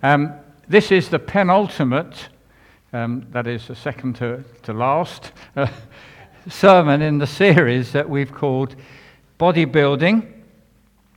[0.00, 0.34] Um,
[0.68, 2.28] this is the penultimate,
[2.92, 5.66] um, that is the second to, to last, uh,
[6.48, 8.76] sermon in the series that we've called
[9.40, 10.34] Bodybuilding.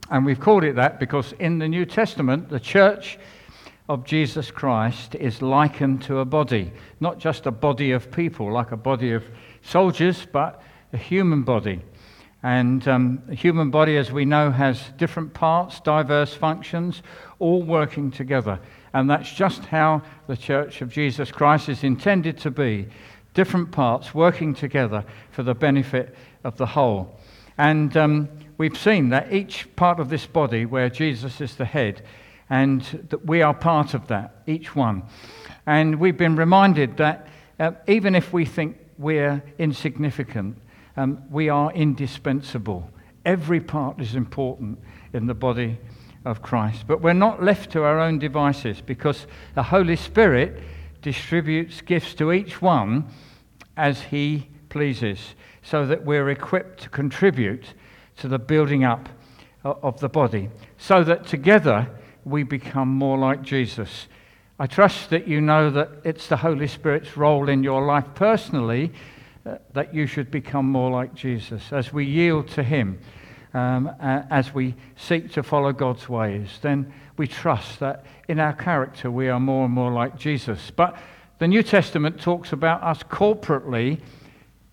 [0.10, 3.20] And we've called it that because in the New Testament, the church
[3.88, 8.72] of Jesus Christ is likened to a body, not just a body of people, like
[8.72, 9.24] a body of
[9.62, 11.82] soldiers, but a human body.
[12.44, 17.04] And um, the human body, as we know, has different parts, diverse functions,
[17.38, 18.60] all working together.
[18.94, 22.88] And that's just how the Church of Jesus Christ is intended to be
[23.34, 27.20] different parts working together for the benefit of the whole.
[27.58, 32.02] And um, we've seen that each part of this body, where Jesus is the head,
[32.50, 35.04] and that we are part of that, each one.
[35.66, 37.28] And we've been reminded that
[37.60, 40.58] uh, even if we think we're insignificant,
[41.02, 42.90] um, we are indispensable.
[43.26, 44.80] Every part is important
[45.14, 45.78] in the body
[46.26, 46.86] of Christ.
[46.88, 50.62] But we're not left to our own devices because the Holy Spirit
[51.02, 53.06] distributes gifts to each one
[53.78, 57.74] as He pleases, so that we're equipped to contribute
[58.18, 59.10] to the building up
[59.64, 61.90] of the body, so that together
[62.26, 64.08] we become more like Jesus.
[64.60, 68.92] I trust that you know that it's the Holy Spirit's role in your life personally
[68.94, 68.98] uh,
[69.44, 71.72] that you should become more like Jesus.
[71.72, 73.00] As we yield to Him,
[73.54, 79.12] um, as we seek to follow God's ways, then we trust that in our character
[79.12, 80.72] we are more and more like Jesus.
[80.72, 80.98] But
[81.40, 84.00] the New Testament talks about us corporately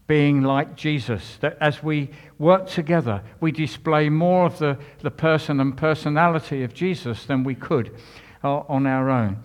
[0.07, 5.61] being like Jesus, that as we work together, we display more of the, the person
[5.61, 7.95] and personality of Jesus than we could
[8.43, 9.39] uh, on our own.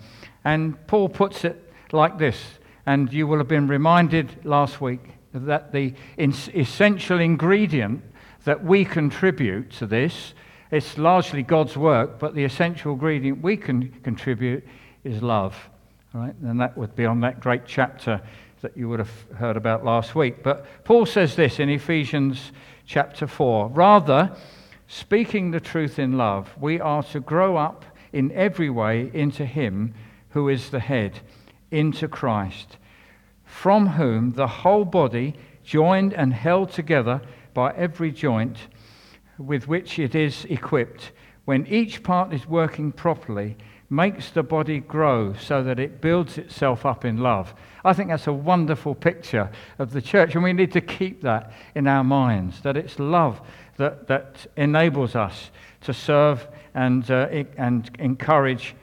[0.46, 2.42] And Paul puts it like this,
[2.86, 5.02] and you will have been reminded last week
[5.34, 8.04] that the essential ingredient
[8.46, 10.34] that we contribute to this,
[10.72, 14.66] it's largely God's work, but the essential ingredient we can contribute
[15.04, 15.70] is love.
[16.14, 16.36] Right?
[16.44, 18.22] And that would be on that great chapter
[18.62, 20.44] that you would have heard about last week.
[20.44, 22.52] But Paul says this in Ephesians
[22.86, 24.36] chapter 4 Rather,
[24.88, 29.94] speaking the truth in love, we are to grow up in every way into Him
[30.30, 31.20] who is the head,
[31.72, 32.78] into Christ
[33.64, 37.22] from whom the whole body, joined and held together
[37.54, 38.58] by every joint
[39.38, 41.14] with which it is equipped,
[41.46, 43.56] when each part is working properly,
[43.90, 47.56] makes the body grow so that it builds itself up in love.
[47.86, 49.50] I think that's a wonderful picture
[49.80, 53.40] of the church, and we need to keep that in our minds that it's love
[53.78, 55.52] that, that enables us
[55.84, 58.76] to serve and, uh, and encourage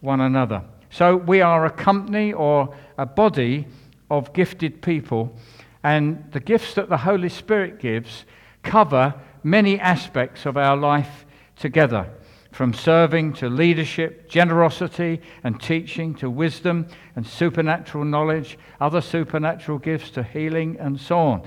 [0.00, 0.64] one another.
[0.90, 3.68] So we are a company or a body
[4.10, 5.36] of gifted people,
[5.82, 8.24] and the gifts that the Holy Spirit gives
[8.62, 11.26] cover many aspects of our life
[11.56, 12.08] together
[12.54, 20.10] from serving to leadership, generosity and teaching to wisdom and supernatural knowledge, other supernatural gifts
[20.10, 21.42] to healing, and so on.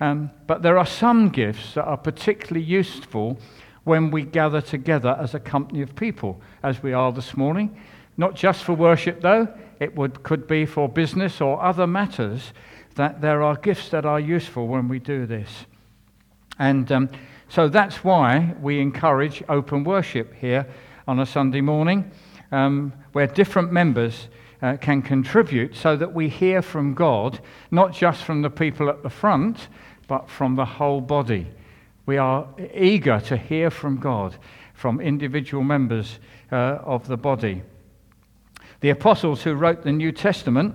[0.00, 3.38] Um, but there are some gifts that are particularly useful
[3.84, 7.80] when we gather together as a company of people, as we are this morning.
[8.20, 9.48] Not just for worship, though,
[9.78, 12.52] it would, could be for business or other matters,
[12.96, 15.64] that there are gifts that are useful when we do this.
[16.58, 17.08] And um,
[17.48, 20.66] so that's why we encourage open worship here
[21.08, 22.10] on a Sunday morning,
[22.52, 24.28] um, where different members
[24.60, 29.02] uh, can contribute so that we hear from God, not just from the people at
[29.02, 29.68] the front,
[30.08, 31.46] but from the whole body.
[32.04, 34.36] We are eager to hear from God,
[34.74, 36.18] from individual members
[36.52, 37.62] uh, of the body.
[38.80, 40.74] The apostles who wrote the New Testament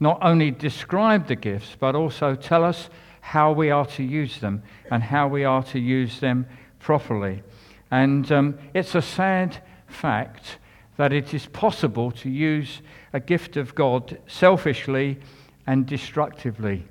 [0.00, 2.88] not only describe the gifts, but also tell us
[3.20, 6.46] how we are to use them and how we are to use them
[6.78, 7.42] properly.
[7.90, 10.58] And um, it's a sad fact
[10.96, 12.82] that it is possible to use
[13.12, 15.18] a gift of God selfishly
[15.66, 16.86] and destructively,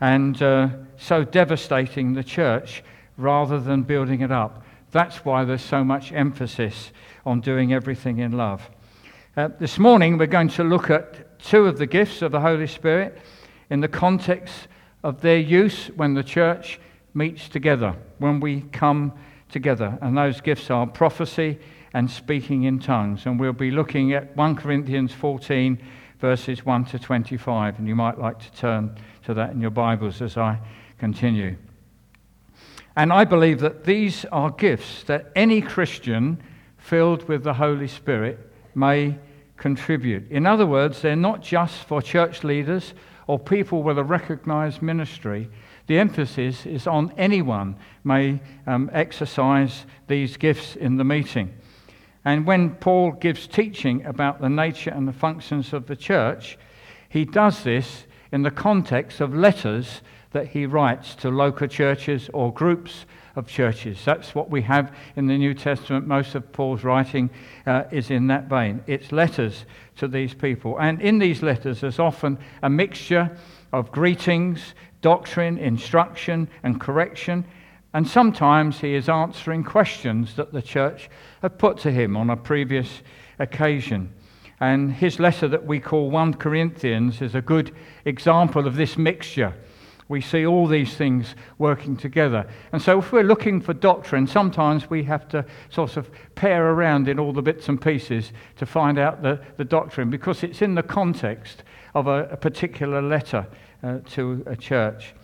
[0.00, 2.82] and uh, so devastating the church
[3.16, 4.64] rather than building it up.
[4.90, 6.92] That's why there's so much emphasis
[7.26, 8.70] on doing everything in love.
[9.38, 12.66] Uh, this morning, we're going to look at two of the gifts of the Holy
[12.66, 13.16] Spirit
[13.70, 14.66] in the context
[15.04, 16.80] of their use when the church
[17.14, 19.12] meets together, when we come
[19.48, 19.96] together.
[20.02, 21.56] And those gifts are prophecy
[21.94, 23.26] and speaking in tongues.
[23.26, 25.80] And we'll be looking at 1 Corinthians 14,
[26.18, 27.78] verses 1 to 25.
[27.78, 28.96] And you might like to turn
[29.26, 30.58] to that in your Bibles as I
[30.98, 31.54] continue.
[32.96, 36.42] And I believe that these are gifts that any Christian
[36.76, 38.40] filled with the Holy Spirit
[38.74, 39.16] may
[39.58, 40.30] contribute.
[40.30, 42.94] In other words, they're not just for church leaders
[43.26, 45.50] or people with a recognized ministry.
[45.86, 51.54] The emphasis is on anyone may um, exercise these gifts in the meeting.
[52.24, 56.58] And when Paul gives teaching about the nature and the functions of the church,
[57.08, 60.02] he does this in the context of letters
[60.32, 63.06] that he writes to local churches or groups
[63.38, 64.04] of churches.
[64.04, 66.08] That's what we have in the New Testament.
[66.08, 67.30] Most of Paul's writing
[67.66, 68.82] uh, is in that vein.
[68.88, 69.64] It's letters
[69.98, 70.76] to these people.
[70.80, 73.30] And in these letters, there's often a mixture
[73.72, 77.44] of greetings, doctrine, instruction, and correction.
[77.94, 81.08] And sometimes he is answering questions that the church
[81.40, 83.02] have put to him on a previous
[83.38, 84.12] occasion.
[84.58, 87.72] And his letter that we call 1 Corinthians is a good
[88.04, 89.54] example of this mixture.
[90.08, 92.48] We see all these things working together.
[92.72, 97.08] And so, if we're looking for doctrine, sometimes we have to sort of pair around
[97.08, 100.74] in all the bits and pieces to find out the, the doctrine because it's in
[100.74, 101.62] the context
[101.94, 103.46] of a, a particular letter
[103.82, 105.14] uh, to a church.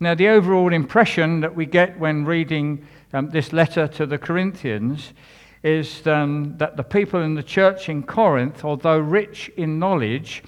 [0.00, 5.12] Now, the overall impression that we get when reading um, this letter to the Corinthians
[5.62, 10.42] is um, that the people in the church in Corinth, although rich in knowledge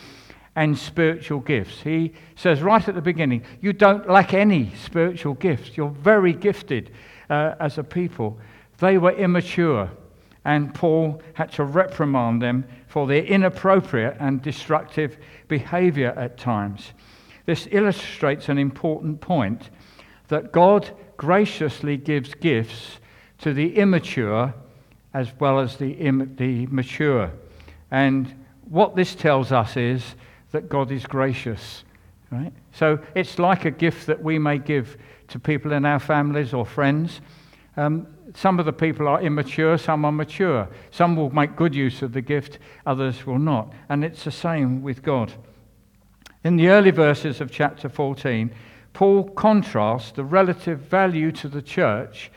[0.61, 5.75] and spiritual gifts, he says right at the beginning, you don't lack any spiritual gifts.
[5.75, 6.91] You're very gifted
[7.31, 8.39] uh, as a people.
[8.77, 9.91] They were immature,
[10.45, 15.17] and Paul had to reprimand them for their inappropriate and destructive
[15.49, 16.93] behavior at times.
[17.47, 19.71] This illustrates an important point
[20.29, 22.99] that God graciously gives gifts
[23.39, 24.53] to the immature
[25.15, 27.31] as well as the, Im- the mature.
[27.91, 30.03] And what this tells us is
[30.53, 31.85] that God is gracious.
[32.31, 32.53] Right?
[32.73, 34.97] So it's like a gift that we may give
[35.29, 37.21] to people in our families or friends.
[37.77, 40.69] Um, some of the people are immature, some are mature.
[40.91, 43.73] Some will make good use of the gift, others will not.
[43.89, 45.33] And it's the same with God.
[46.45, 48.53] In the early verses of chapter 14,
[48.93, 52.31] Paul contrasts the relative value to the church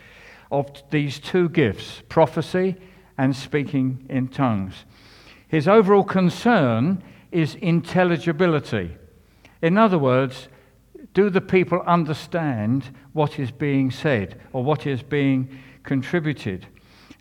[0.50, 2.76] of these two gifts, prophecy
[3.16, 4.84] and speaking in tongues.
[5.48, 7.02] His overall concern
[7.34, 8.96] is intelligibility.
[9.60, 10.48] In other words,
[11.14, 16.66] do the people understand what is being said or what is being contributed?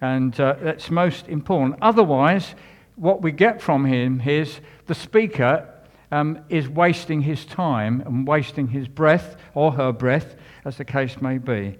[0.02, 1.80] And uh, that's most important.
[1.82, 2.56] Otherwise,
[2.96, 5.68] what we get from him is the speaker
[6.12, 11.22] um, is wasting his time and wasting his breath or her breath, as the case
[11.22, 11.78] may be.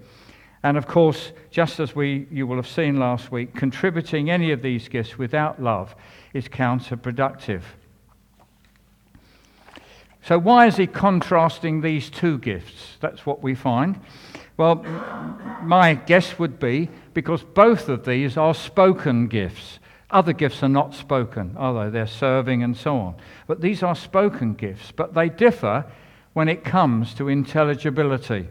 [0.64, 4.62] And of course, just as we, you will have seen last week, contributing any of
[4.62, 5.94] these gifts without love
[6.32, 7.62] is counterproductive.
[10.26, 12.96] So, why is he contrasting these two gifts?
[13.00, 14.00] That's what we find.
[14.56, 14.76] Well,
[15.62, 19.80] my guess would be because both of these are spoken gifts.
[20.10, 21.90] Other gifts are not spoken, they?
[21.90, 23.16] They're serving and so on.
[23.46, 25.84] But these are spoken gifts, but they differ
[26.32, 28.48] when it comes to intelligibility.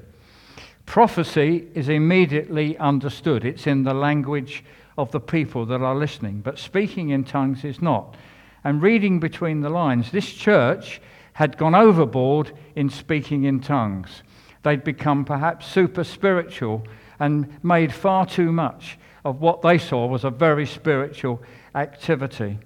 [0.85, 4.63] Prophecy is immediately understood, it's in the language
[4.97, 8.15] of the people that are listening, but speaking in tongues is not.
[8.63, 11.01] And reading between the lines, this church
[11.33, 14.23] had gone overboard in speaking in tongues.
[14.63, 16.85] They'd become perhaps super spiritual
[17.19, 21.41] and made far too much of what they saw was a very spiritual
[21.75, 22.59] activity.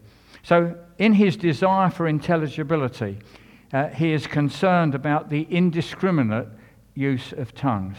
[0.43, 3.19] So, in his desire for intelligibility,
[3.73, 6.47] uh, he is concerned about the indiscriminate
[6.95, 7.97] use of tongues.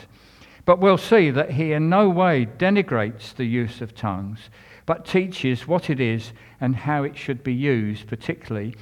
[0.64, 4.50] But we'll see that he in no way denigrates the use of tongues,
[4.86, 8.74] but teaches what it is and how it should be used, particularly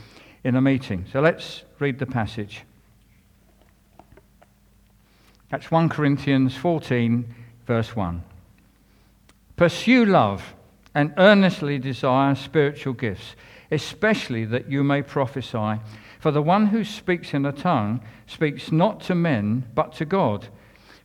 [0.47, 1.05] in a meeting.
[1.13, 2.63] So let's read the passage.
[5.51, 7.35] That's 1 Corinthians 14,
[7.67, 8.23] verse 1.
[9.57, 10.55] Pursue love
[10.95, 13.35] and earnestly desire spiritual gifts,
[13.73, 15.81] especially that you may prophesy.
[16.21, 20.47] For the one who speaks in a tongue speaks not to men, but to God,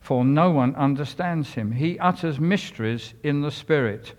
[0.00, 1.72] for no one understands him.
[1.72, 4.14] He utters mysteries in the Spirit.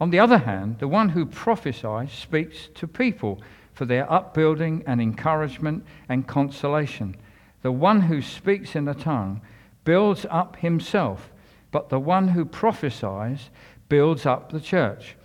[0.00, 5.00] On the other hand, the one who prophesies speaks to people for their upbuilding and
[5.00, 7.16] encouragement and consolation.
[7.62, 9.40] The one who speaks in a tongue
[9.84, 11.30] builds up himself,
[11.70, 13.50] but the one who prophesies
[13.88, 15.16] builds up the church.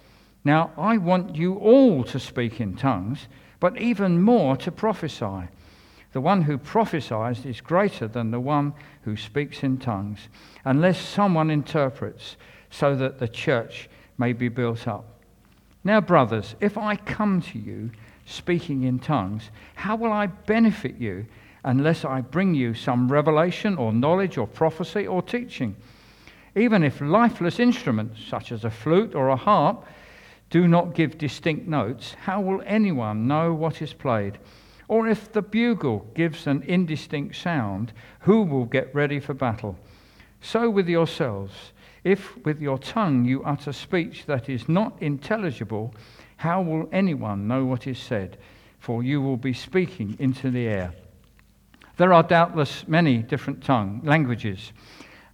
[0.43, 3.27] Now, I want you all to speak in tongues
[3.59, 5.47] but even more to prophesy.
[6.11, 10.29] The one who prophesies is greater than the one who speaks in tongues,
[10.63, 12.37] unless someone interprets,
[12.69, 15.05] so that the church may be built up.
[15.83, 17.91] Now, brothers, if I come to you
[18.25, 21.25] speaking in tongues, how will I benefit you
[21.63, 25.75] unless I bring you some revelation or knowledge or prophecy or teaching?
[26.55, 29.85] Even if lifeless instruments, such as a flute or a harp,
[30.49, 34.37] do not give distinct notes, how will anyone know what is played?
[34.87, 37.91] Or if the bugle gives an indistinct sound,
[38.21, 39.77] who will get ready for battle?
[40.41, 41.71] So with yourselves.
[42.03, 45.95] If with your tongue you utter speech that is not intelligible,
[46.37, 48.37] how will anyone know what is said?
[48.79, 50.93] For you will be speaking into the air.
[51.97, 54.73] There are doubtless many different tongue languages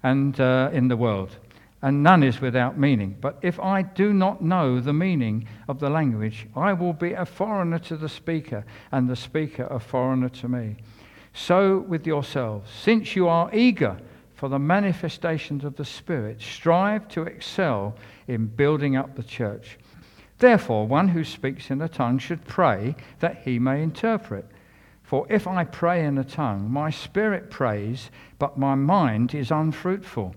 [0.04, 1.38] and uh, in the world,
[1.82, 3.18] and none is without meaning.
[3.20, 7.26] But if I do not know the meaning of the language, I will be a
[7.26, 10.78] foreigner to the speaker, and the speaker a foreigner to me.
[11.34, 13.98] So with yourselves, since you are eager
[14.36, 17.96] for the manifestations of the Spirit, strive to excel
[18.28, 19.78] in building up the church.
[20.42, 24.50] Therefore, one who speaks in a tongue should pray that he may interpret.
[25.04, 30.34] For if I pray in a tongue, my spirit prays, but my mind is unfruitful.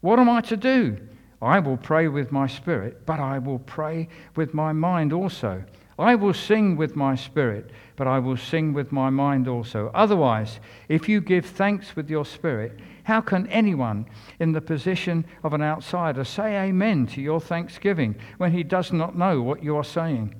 [0.00, 0.96] What am I to do?
[1.42, 5.62] I will pray with my spirit, but I will pray with my mind also.
[5.98, 9.90] I will sing with my spirit, but I will sing with my mind also.
[9.92, 10.58] Otherwise,
[10.88, 14.04] if you give thanks with your spirit, how can anyone
[14.38, 19.16] in the position of an outsider say amen to your thanksgiving when he does not
[19.16, 20.34] know what you are saying?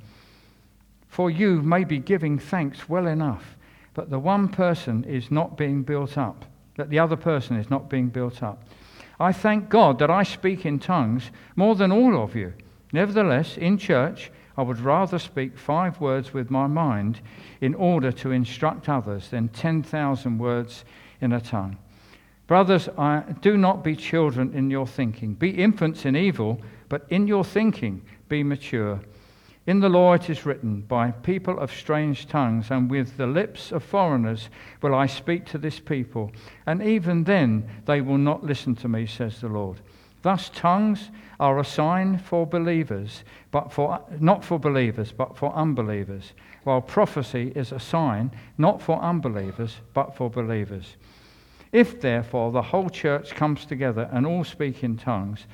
[1.09, 3.57] For you may be giving thanks well enough,
[3.95, 6.45] but the one person is not being built up,
[6.77, 8.63] that the other person is not being built up.
[9.19, 12.53] I thank God that I speak in tongues more than all of you.
[12.93, 17.23] Nevertheless, in church, I would rather speak five words with my mind
[17.63, 20.85] in order to instruct others than 10,000 words
[21.23, 21.79] in a tongue.
[22.49, 25.35] Brothers, I, do not be children in your thinking.
[25.35, 28.01] Be infants in evil, but in your thinking
[28.31, 29.01] be mature.
[29.67, 33.71] In the law it is written, By people of strange tongues and with the lips
[33.71, 34.49] of foreigners
[34.81, 36.33] will I speak to this people,
[36.65, 39.77] and even then they will not listen to me, says the Lord.
[40.23, 46.33] Thus, tongues are a sign for believers, but for, not for believers, but for unbelievers,
[46.65, 50.97] while prophecy is a sign not for unbelievers, but for believers.
[51.73, 55.47] If, therefore, the whole church comes together and all speak in tongues,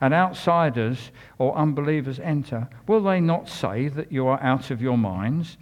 [0.00, 4.98] and outsiders or unbelievers enter, will they not say that you are out of your
[4.98, 5.56] minds?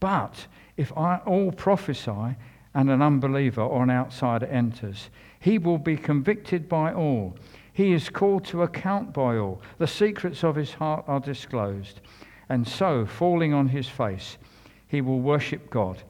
[0.00, 0.46] But
[0.76, 2.36] if I all prophesy
[2.74, 7.36] and an unbeliever or an outsider enters, he will be convicted by all
[7.74, 9.60] he is called to account by all.
[9.78, 12.00] The secrets of his heart are disclosed.
[12.48, 14.38] And so, falling on his face,
[14.86, 16.00] he will worship God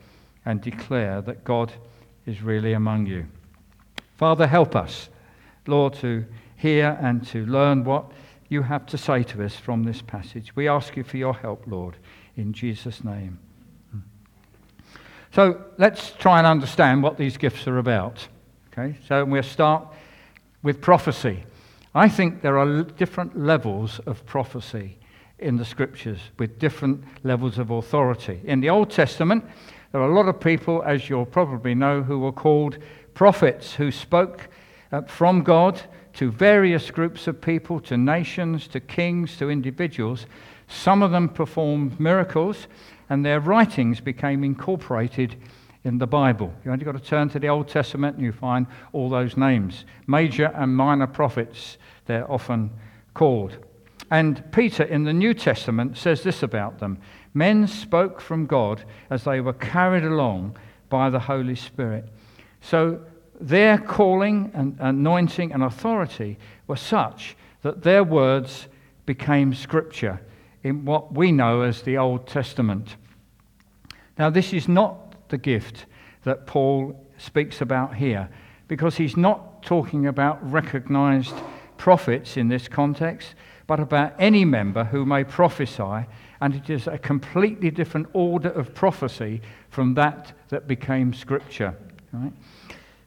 [0.44, 1.72] and declare that God
[2.26, 3.26] is really among you.
[4.16, 5.08] Father, help us,
[5.66, 6.24] Lord, to
[6.56, 8.10] hear and to learn what
[8.48, 10.54] you have to say to us from this passage.
[10.54, 11.96] We ask you for your help, Lord,
[12.36, 13.38] in Jesus' name.
[15.32, 18.28] So let's try and understand what these gifts are about.
[18.72, 19.86] Okay, so we'll start
[20.62, 21.44] with prophecy.
[21.94, 24.98] I think there are different levels of prophecy
[25.38, 28.40] in the scriptures with different levels of authority.
[28.44, 29.44] In the Old Testament,
[29.90, 32.78] there are a lot of people, as you'll probably know, who were called
[33.14, 34.48] prophets who spoke
[34.92, 35.80] uh, from God
[36.14, 40.26] to various groups of people, to nations, to kings, to individuals.
[40.68, 42.68] Some of them performed miracles,
[43.08, 45.36] and their writings became incorporated
[45.84, 46.52] in the Bible.
[46.64, 49.84] You've only got to turn to the Old Testament and you find all those names.
[50.06, 52.70] Major and minor prophets, they're often
[53.12, 53.58] called.
[54.10, 56.98] And Peter in the New Testament says this about them
[57.34, 60.56] Men spoke from God as they were carried along
[60.88, 62.08] by the Holy Spirit.
[62.64, 63.00] So
[63.38, 68.68] their calling and anointing and authority were such that their words
[69.04, 70.22] became scripture
[70.62, 72.96] in what we know as the Old Testament.
[74.18, 75.84] Now, this is not the gift
[76.22, 78.30] that Paul speaks about here,
[78.66, 81.34] because he's not talking about recognized
[81.76, 83.34] prophets in this context,
[83.66, 86.06] but about any member who may prophesy,
[86.40, 91.76] and it is a completely different order of prophecy from that that became scripture.
[92.14, 92.32] Right?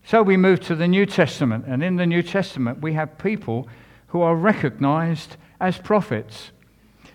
[0.04, 3.68] So we move to the New Testament, and in the New Testament, we have people
[4.08, 6.52] who are recognized as prophets.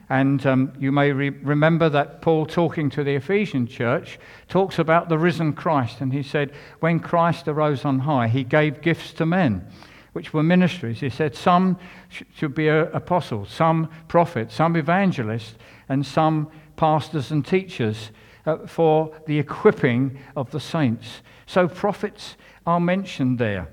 [0.09, 4.19] And um, you may re- remember that Paul, talking to the Ephesian church,
[4.49, 6.01] talks about the risen Christ.
[6.01, 9.67] And he said, When Christ arose on high, he gave gifts to men,
[10.13, 11.01] which were ministries.
[11.01, 11.79] He said, Some
[12.11, 15.55] sh- should be apostles, some prophets, some evangelists,
[15.89, 18.11] and some pastors and teachers
[18.45, 21.23] uh, for the equipping of the saints.
[21.47, 23.69] So prophets are mentioned there.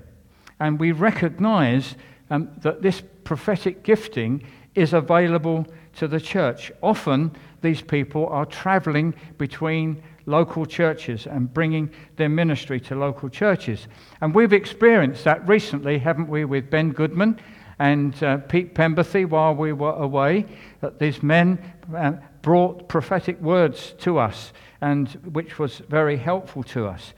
[0.58, 1.94] And we recognize
[2.28, 4.42] um, that this prophetic gifting
[4.74, 6.70] is available to the church.
[6.82, 13.88] Often, these people are traveling between local churches and bringing their ministry to local churches.
[14.20, 17.40] And we've experienced that recently, haven't we, with Ben Goodman
[17.78, 20.46] and uh, Pete Pemberthy while we were away,
[20.80, 21.58] that these men
[21.96, 22.12] uh,
[22.42, 27.12] brought prophetic words to us, and which was very helpful to us.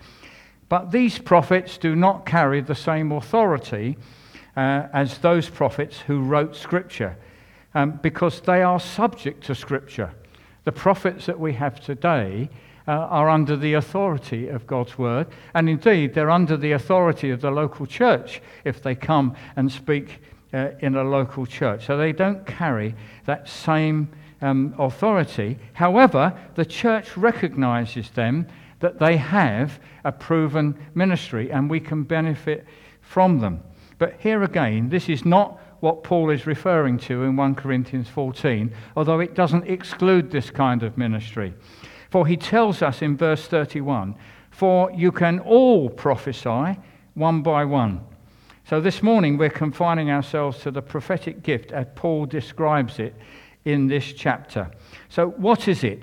[0.72, 3.98] But these prophets do not carry the same authority
[4.56, 7.14] uh, as those prophets who wrote Scripture
[7.74, 10.14] um, because they are subject to Scripture.
[10.64, 12.48] The prophets that we have today
[12.88, 17.42] uh, are under the authority of God's word, and indeed they're under the authority of
[17.42, 20.22] the local church if they come and speak
[20.54, 21.84] uh, in a local church.
[21.84, 22.94] So they don't carry
[23.26, 24.08] that same
[24.40, 25.58] um, authority.
[25.74, 28.46] However, the church recognizes them
[28.82, 32.66] that they have a proven ministry and we can benefit
[33.00, 33.62] from them.
[33.98, 38.72] But here again, this is not what Paul is referring to in 1 Corinthians 14,
[38.96, 41.54] although it doesn't exclude this kind of ministry.
[42.10, 44.16] For he tells us in verse 31
[44.50, 46.76] For you can all prophesy
[47.14, 48.00] one by one.
[48.68, 53.14] So this morning we're confining ourselves to the prophetic gift as Paul describes it
[53.64, 54.72] in this chapter.
[55.08, 56.02] So, what is it?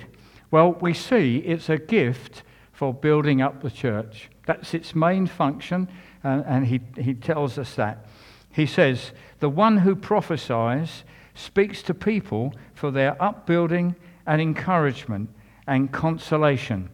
[0.49, 2.43] Well, we see it's a gift
[2.79, 4.29] for building up the church.
[4.45, 5.89] That's its main function,
[6.23, 8.05] and, and he, he tells us that.
[8.53, 11.03] He says, The one who prophesies
[11.35, 15.29] speaks to people for their upbuilding and encouragement
[15.67, 16.89] and consolation.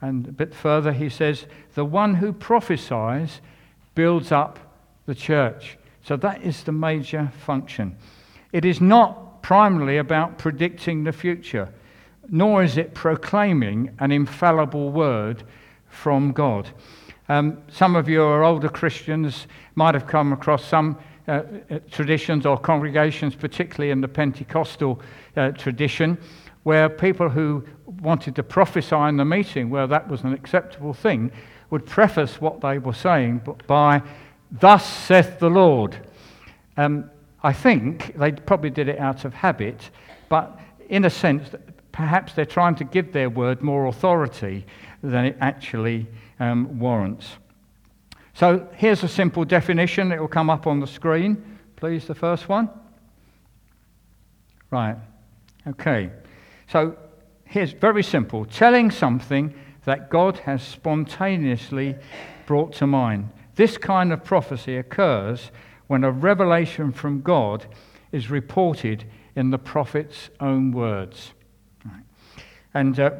[0.00, 3.40] And a bit further, he says, The one who prophesies
[3.96, 4.60] builds up
[5.06, 5.76] the church.
[6.04, 7.96] So that is the major function.
[8.52, 11.74] It is not primarily about predicting the future,
[12.28, 15.42] nor is it proclaiming an infallible word
[15.88, 16.68] from God.
[17.28, 22.44] Um, some of you are older Christians might have come across some uh, uh, traditions
[22.44, 25.00] or congregations, particularly in the Pentecostal
[25.36, 26.18] uh, tradition,
[26.64, 27.64] where people who
[28.02, 31.30] wanted to prophesy in the meeting, where that was an acceptable thing,
[31.70, 34.02] would preface what they were saying by,
[34.50, 35.96] Thus saith the Lord.
[36.76, 37.10] Um,
[37.42, 39.90] I think they probably did it out of habit,
[40.28, 41.48] but in a sense,
[41.94, 44.66] perhaps they're trying to give their word more authority
[45.00, 46.08] than it actually
[46.40, 47.36] um, warrants.
[48.34, 50.10] So here's a simple definition.
[50.10, 51.58] It will come up on the screen.
[51.76, 52.68] Please, the first one.
[54.72, 54.96] Right.
[55.68, 56.10] Okay.
[56.68, 56.96] So
[57.44, 61.94] here's very simple telling something that God has spontaneously
[62.46, 63.28] brought to mind.
[63.54, 65.52] This kind of prophecy occurs
[65.86, 67.66] when a revelation from God
[68.10, 69.04] is reported
[69.36, 71.33] in the prophet's own words.
[72.74, 73.10] And uh,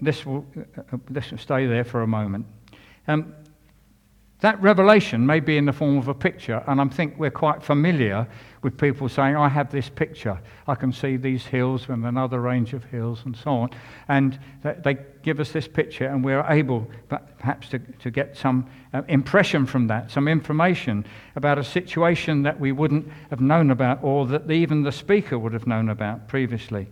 [0.00, 2.46] this, will, uh, this will stay there for a moment.
[3.06, 3.34] Um,
[4.42, 7.62] that revelation may be in the form of a picture, and I think we're quite
[7.62, 8.26] familiar
[8.62, 10.40] with people saying, I have this picture.
[10.66, 13.70] I can see these hills and another range of hills and so on.
[14.08, 19.02] And they give us this picture, and we're able perhaps to, to get some uh,
[19.06, 24.26] impression from that, some information about a situation that we wouldn't have known about or
[24.26, 26.88] that even the speaker would have known about previously.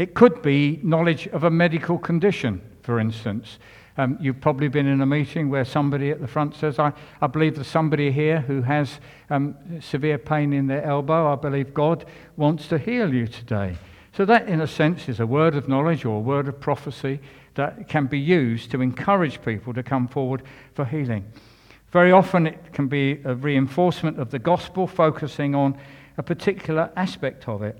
[0.00, 3.58] It could be knowledge of a medical condition, for instance.
[3.98, 7.26] Um, you've probably been in a meeting where somebody at the front says, I, I
[7.26, 11.30] believe there's somebody here who has um, severe pain in their elbow.
[11.30, 12.06] I believe God
[12.38, 13.76] wants to heal you today.
[14.16, 17.20] So, that, in a sense, is a word of knowledge or a word of prophecy
[17.56, 21.26] that can be used to encourage people to come forward for healing.
[21.90, 25.76] Very often, it can be a reinforcement of the gospel, focusing on
[26.16, 27.78] a particular aspect of it,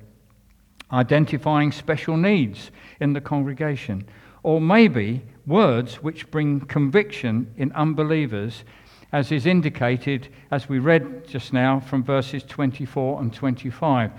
[0.93, 4.07] identifying special needs in the congregation,
[4.43, 8.65] or maybe words which bring conviction in unbelievers,
[9.13, 14.13] as is indicated as we read just now from verses 24 and 25.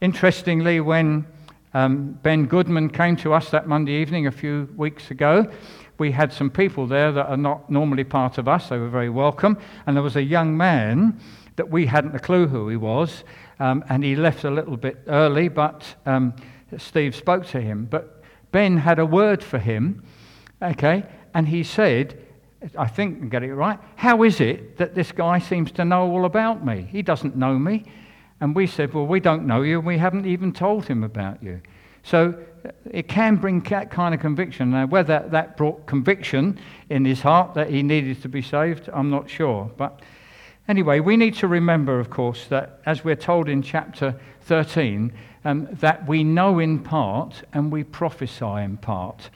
[0.00, 1.26] Interestingly, when
[1.74, 5.50] um, Ben Goodman came to us that Monday evening a few weeks ago,
[5.98, 8.70] we had some people there that are not normally part of us.
[8.70, 9.58] They were very welcome.
[9.86, 11.20] And there was a young man
[11.56, 13.22] that we hadn't a clue who he was.
[13.60, 16.34] Um, and he left a little bit early, but um,
[16.78, 17.86] Steve spoke to him.
[17.88, 20.02] But Ben had a word for him
[20.62, 21.04] Okay?
[21.34, 22.18] And he said,
[22.76, 26.10] I think I get it right, how is it that this guy seems to know
[26.10, 26.86] all about me?
[26.90, 27.84] He doesn't know me.
[28.40, 31.42] And we said, Well, we don't know you, and we haven't even told him about
[31.42, 31.60] you.
[32.02, 34.70] So uh, it can bring that kind of conviction.
[34.70, 39.10] Now, whether that brought conviction in his heart that he needed to be saved, I'm
[39.10, 39.70] not sure.
[39.76, 40.00] But
[40.70, 45.12] anyway, we need to remember, of course, that as we're told in chapter 13,
[45.44, 49.30] um, that we know in part and we prophesy in part.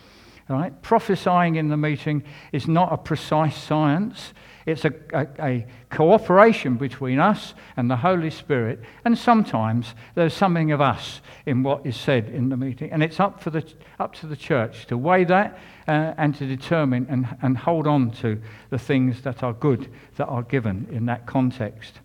[0.49, 0.81] Right?
[0.83, 4.33] Prophesying in the meeting is not a precise science.
[4.66, 8.81] It's a, a, a, cooperation between us and the Holy Spirit.
[9.05, 12.90] And sometimes there's something of us in what is said in the meeting.
[12.90, 13.64] And it's up, for the,
[14.00, 18.11] up to the church to weigh that uh, and to determine and, and hold on
[18.12, 22.00] to the things that are good that are given in that context.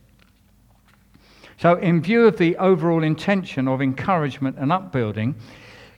[1.57, 5.35] So, in view of the overall intention of encouragement and upbuilding,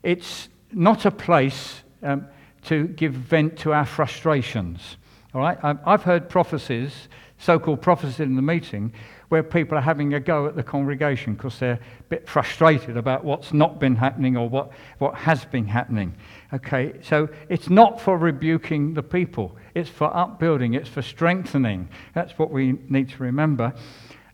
[0.02, 2.28] it's not a place um,
[2.64, 4.98] to give vent to our frustrations.
[5.34, 5.58] All right?
[5.64, 8.94] I've heard prophecies, so called prophecies in the meeting,
[9.30, 13.24] where people are having a go at the congregation because they're a bit frustrated about
[13.24, 16.14] what's not been happening or what, what has been happening.
[16.54, 21.88] Okay, so it's not for rebuking the people, it's for upbuilding, it's for strengthening.
[22.14, 23.74] That's what we need to remember.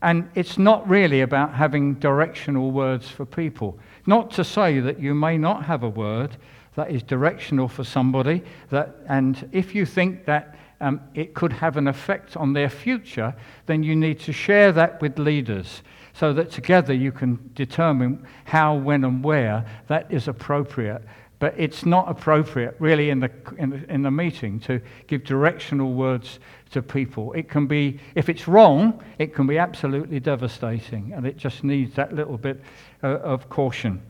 [0.02, 3.78] And it's not really about having directional words for people.
[4.06, 6.36] Not to say that you may not have a word
[6.74, 11.76] that is directional for somebody, that, and if you think that um, it could have
[11.76, 13.34] an effect on their future,
[13.66, 15.82] then you need to share that with leaders
[16.14, 21.02] so that together you can determine how, when, and where that is appropriate.
[21.38, 25.94] But it's not appropriate, really, in the, in the, in the meeting to give directional
[25.94, 26.40] words
[26.72, 27.32] to people.
[27.34, 31.94] It can be, if it's wrong, it can be absolutely devastating, and it just needs
[31.94, 32.60] that little bit
[33.04, 34.02] uh, of caution.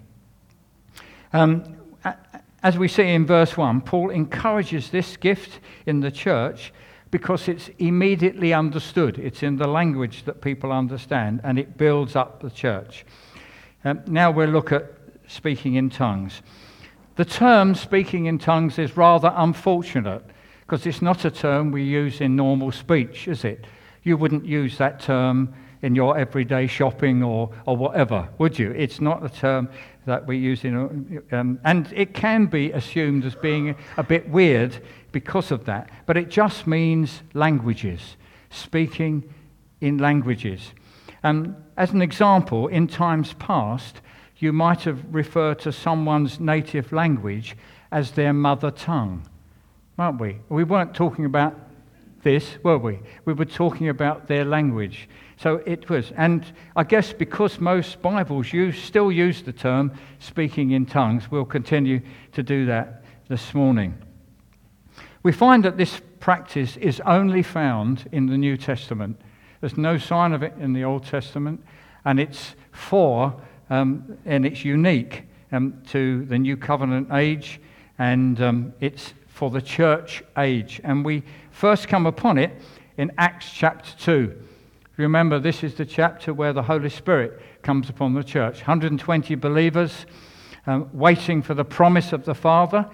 [1.34, 1.76] Um,
[2.62, 6.72] as we see in verse 1, Paul encourages this gift in the church
[7.10, 9.18] because it's immediately understood.
[9.18, 13.06] It's in the language that people understand, and it builds up the church.
[13.84, 14.92] Um, now we'll look at
[15.26, 16.42] speaking in tongues.
[17.16, 20.24] The term speaking in tongues is rather unfortunate
[20.60, 23.66] because it's not a term we use in normal speech, is it?
[24.02, 28.70] You wouldn't use that term in your everyday shopping or, or whatever, would you?
[28.72, 29.68] It's not a term
[30.06, 34.82] that we use in, um, and it can be assumed as being a bit weird
[35.12, 38.16] because of that, but it just means languages,
[38.50, 39.32] speaking
[39.80, 40.72] in languages.
[41.24, 44.00] Um, as an example, in times past,
[44.38, 47.56] you might have referred to someone's native language
[47.90, 49.28] as their mother tongue,
[49.96, 50.38] weren't we?
[50.48, 51.58] We weren't talking about
[52.22, 52.98] this, were we?
[53.24, 55.08] We were talking about their language.
[55.36, 56.12] So it was.
[56.16, 61.44] And I guess because most Bibles use, still use the term speaking in tongues, we'll
[61.44, 62.00] continue
[62.32, 63.96] to do that this morning.
[65.22, 69.20] We find that this practice is only found in the New Testament.
[69.60, 71.64] There's no sign of it in the Old Testament,
[72.04, 77.60] and it's for, um, and it's unique um, to the New Covenant age,
[77.98, 80.80] and um, it's for the church age.
[80.84, 81.22] And we
[81.58, 82.52] first come upon it
[82.98, 84.32] in Acts chapter 2.
[84.96, 88.58] Remember, this is the chapter where the Holy Spirit comes upon the church.
[88.58, 90.06] 120 believers
[90.68, 92.88] um, waiting for the promise of the Father,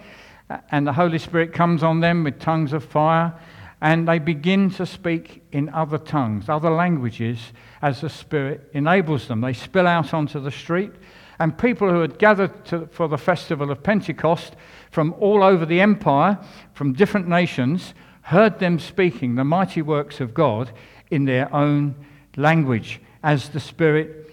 [0.71, 3.39] and the Holy Spirit comes on them with tongues of fire,
[3.83, 9.43] and they begin to speak in other tongues, other languages, as the Spirit enables them.
[9.43, 10.93] They spill out onto the street,
[11.39, 14.57] and people who had gathered to, for the festival of Pentecost
[14.91, 16.39] from all over the empire,
[16.73, 17.93] from different nations,
[18.25, 20.71] heard them speaking the mighty works of God
[21.11, 21.95] in their own
[22.37, 24.33] language as the Spirit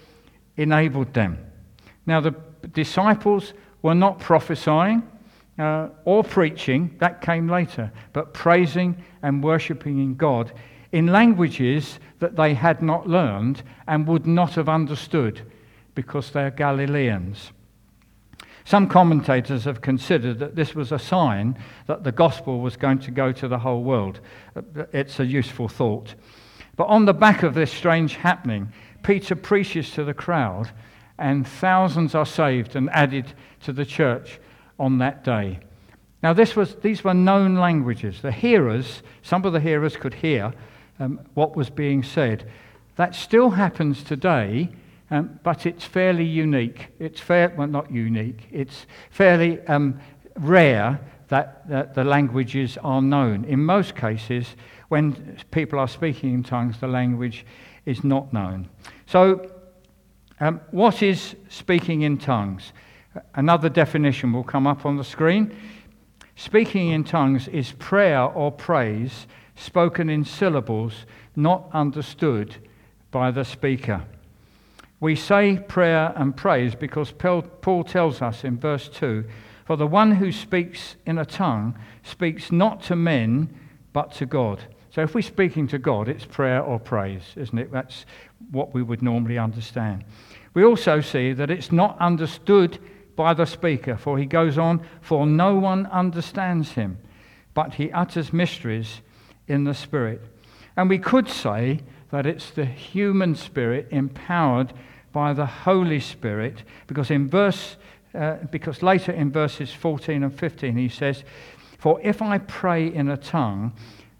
[0.56, 1.38] enabled them.
[2.06, 2.34] Now, the
[2.72, 3.52] disciples
[3.82, 5.02] were not prophesying
[5.58, 10.52] uh, or preaching, that came later, but praising and worshipping in God
[10.92, 15.42] in languages that they had not learned and would not have understood
[15.94, 17.52] because they're Galileans.
[18.64, 23.10] Some commentators have considered that this was a sign that the gospel was going to
[23.10, 24.20] go to the whole world.
[24.92, 26.14] It's a useful thought.
[26.76, 28.72] But on the back of this strange happening,
[29.02, 30.70] Peter preaches to the crowd,
[31.18, 33.32] and thousands are saved and added
[33.64, 34.40] to the church
[34.78, 35.60] on that day.
[36.22, 38.22] Now, this was, these were known languages.
[38.22, 40.52] The hearers, some of the hearers could hear
[41.00, 42.48] um, what was being said.
[42.96, 44.70] That still happens today,
[45.12, 46.88] um, but it's fairly unique.
[46.98, 50.00] It's fair, well, not unique, it's fairly um,
[50.38, 50.98] rare
[51.28, 53.44] that, that the languages are known.
[53.44, 54.56] In most cases,
[54.88, 57.44] when people are speaking in tongues, the language
[57.84, 58.70] is not known.
[59.06, 59.50] So,
[60.40, 62.72] um, what is speaking in tongues?
[63.34, 65.54] Another definition will come up on the screen.
[66.36, 71.04] Speaking in tongues is prayer or praise spoken in syllables
[71.36, 72.56] not understood
[73.10, 74.06] by the speaker.
[75.02, 79.24] We say prayer and praise because Paul tells us in verse 2
[79.64, 83.52] For the one who speaks in a tongue speaks not to men,
[83.92, 84.60] but to God.
[84.90, 87.72] So if we're speaking to God, it's prayer or praise, isn't it?
[87.72, 88.06] That's
[88.52, 90.04] what we would normally understand.
[90.54, 92.78] We also see that it's not understood
[93.16, 96.98] by the speaker, for he goes on, for no one understands him,
[97.54, 99.00] but he utters mysteries
[99.48, 100.22] in the Spirit.
[100.76, 101.80] And we could say
[102.12, 104.72] that it's the human spirit empowered
[105.12, 107.76] by the Holy Spirit, because in verse
[108.14, 111.24] uh, because later in verses 14 and 15 he says,
[111.78, 113.72] For if I pray in a tongue,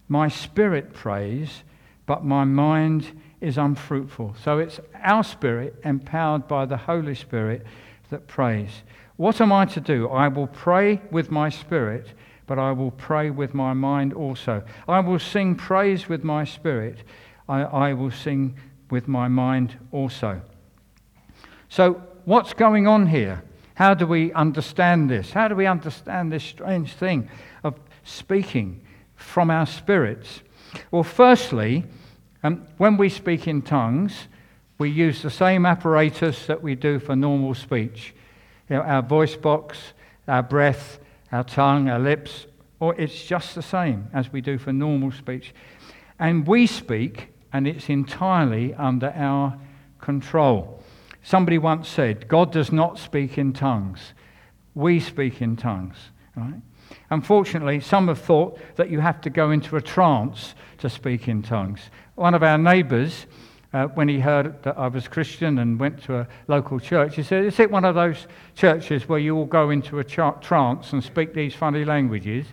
[0.09, 1.62] my spirit prays,
[2.07, 4.37] but my mind is unfruitful.
[4.42, 7.66] So it's our spirit, empowered by the Holy Spirit,
[8.11, 8.83] that prays.
[9.16, 10.09] What am I to do?
[10.09, 12.09] I will pray with my spirit,
[12.46, 14.62] but I will pray with my mind also.
[14.88, 17.05] I will sing praise with my spirit.
[17.48, 18.57] I, I will sing
[18.90, 20.40] with my mind also.
[21.72, 23.42] So, what's going on here?
[23.76, 25.30] How do we understand this?
[25.30, 27.30] How do we understand this strange thing
[27.64, 28.82] of speaking
[29.14, 30.42] from our spirits?
[30.90, 31.85] Well, firstly,
[32.42, 34.28] um, when we speak in tongues,
[34.76, 38.14] we use the same apparatus that we do for normal speech.
[38.68, 39.78] You know, our voice box,
[40.28, 40.98] our breath,
[41.32, 42.44] our tongue, our lips,
[42.80, 45.54] or it's just the same as we do for normal speech.
[46.18, 49.58] And we speak, and it's entirely under our
[50.02, 50.82] control.
[51.22, 54.14] Somebody once said, God does not speak in tongues.
[54.74, 55.96] We speak in tongues.
[56.37, 56.61] Right?
[57.11, 61.42] Unfortunately, some have thought that you have to go into a trance to speak in
[61.42, 61.80] tongues.
[62.16, 63.26] One of our neighbours,
[63.72, 67.22] uh, when he heard that I was Christian and went to a local church, he
[67.22, 71.02] said, Is it one of those churches where you all go into a trance and
[71.02, 72.46] speak these funny languages?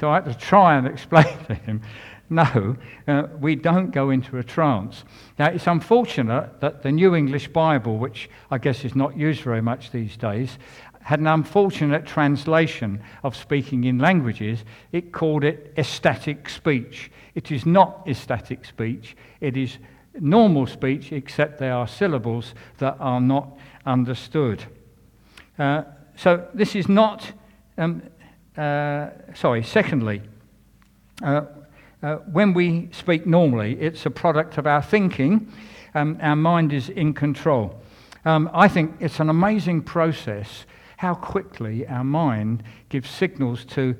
[0.00, 1.82] So I had to try and explain to him
[2.34, 2.76] no,
[3.08, 5.04] uh, we don't go into a trance.
[5.38, 9.62] Now, it's unfortunate that the New English Bible, which I guess is not used very
[9.62, 10.58] much these days,
[11.02, 14.64] had an unfortunate translation of speaking in languages.
[14.90, 17.10] It called it ecstatic speech.
[17.34, 19.78] It is not ecstatic speech, it is
[20.20, 24.64] normal speech, except there are syllables that are not understood.
[25.58, 25.82] Uh,
[26.16, 27.32] so, this is not,
[27.76, 28.02] um,
[28.56, 30.22] uh, sorry, secondly,
[31.22, 31.42] uh,
[32.04, 35.50] uh, when we speak normally, it's a product of our thinking.
[35.94, 37.80] Um, our mind is in control.
[38.26, 40.66] Um, I think it's an amazing process
[40.98, 43.96] how quickly our mind gives signals to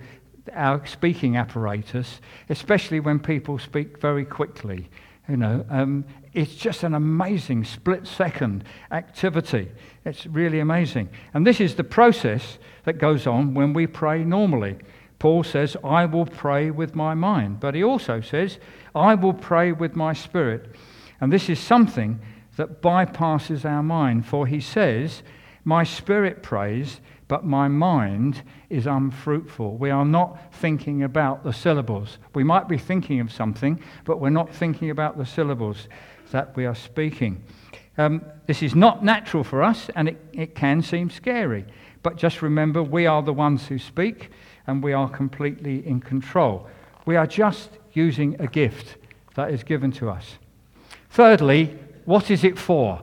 [0.53, 4.91] our speaking apparatus, especially when people speak very quickly.
[5.27, 9.71] You know, um, it's just an amazing split second activity.
[10.05, 11.09] It's really amazing.
[11.33, 14.77] And this is the process that goes on when we pray normally.
[15.25, 17.59] Paul says, I will pray with my mind.
[17.59, 18.59] But he also says,
[18.95, 20.77] I will pray with my spirit.
[21.19, 22.21] And this is something
[22.59, 25.23] that bypasses our mind, for he says,
[25.65, 29.79] My spirit prays, but my mind is unfruitful.
[29.79, 32.19] We are not thinking about the syllables.
[32.35, 35.89] We might be thinking of something, but we're not thinking about the syllables
[36.33, 37.43] that we are speaking.
[37.97, 41.65] Um, this is not natural for us, and it, it can seem scary.
[42.03, 44.31] But just remember, we are the ones who speak
[44.67, 46.67] and we are completely in control.
[47.07, 48.97] We are just using a gift
[49.35, 50.39] that is given to us.
[51.11, 53.03] Thirdly, what is it for?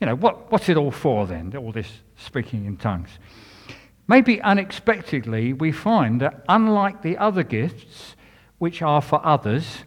[0.00, 3.10] You know, what, what's it all for then, all this speaking in tongues?
[4.06, 8.16] Maybe unexpectedly, we find that unlike the other gifts,
[8.58, 9.78] which are for others,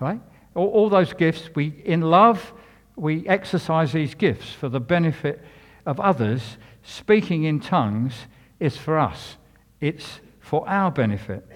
[0.00, 0.20] right?
[0.54, 2.52] All, all those gifts, we, in love,
[2.96, 5.40] we exercise these gifts for the benefit
[5.86, 6.58] of others.
[6.82, 8.14] Speaking in tongues
[8.60, 9.36] is for us.
[9.80, 11.48] It's for our benefit.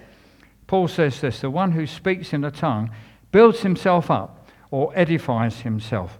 [0.65, 2.89] Paul says this the one who speaks in a tongue
[3.31, 6.17] builds himself up or edifies himself.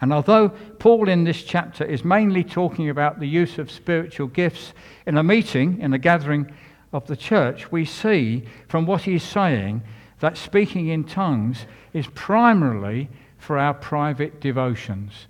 [0.00, 4.74] And although Paul in this chapter is mainly talking about the use of spiritual gifts
[5.06, 6.52] in a meeting, in a gathering
[6.92, 9.82] of the church, we see from what he's saying
[10.20, 15.26] that speaking in tongues is primarily for our private devotions.